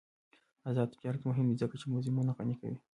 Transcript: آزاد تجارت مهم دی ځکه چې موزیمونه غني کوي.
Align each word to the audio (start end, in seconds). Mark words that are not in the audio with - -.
آزاد 0.69 0.87
تجارت 0.93 1.21
مهم 1.29 1.45
دی 1.49 1.55
ځکه 1.61 1.75
چې 1.81 1.85
موزیمونه 1.91 2.31
غني 2.37 2.55
کوي. 2.61 2.77